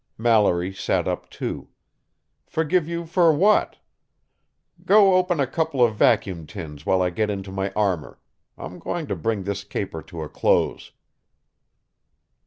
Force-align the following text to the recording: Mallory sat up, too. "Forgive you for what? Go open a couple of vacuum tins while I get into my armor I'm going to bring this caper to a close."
Mallory 0.17 0.73
sat 0.73 1.07
up, 1.07 1.29
too. 1.29 1.67
"Forgive 2.47 2.87
you 2.87 3.05
for 3.05 3.31
what? 3.31 3.77
Go 4.83 5.13
open 5.13 5.39
a 5.39 5.45
couple 5.45 5.85
of 5.85 5.93
vacuum 5.95 6.47
tins 6.47 6.87
while 6.87 7.03
I 7.03 7.11
get 7.11 7.29
into 7.29 7.51
my 7.51 7.71
armor 7.75 8.17
I'm 8.57 8.79
going 8.79 9.05
to 9.05 9.15
bring 9.15 9.43
this 9.43 9.63
caper 9.63 10.01
to 10.01 10.23
a 10.23 10.27
close." 10.27 10.91